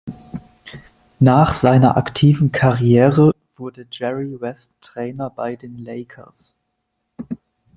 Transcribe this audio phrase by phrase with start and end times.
[1.19, 6.55] Nach seiner aktiven Karriere wurde Jerry West Trainer bei den Lakers.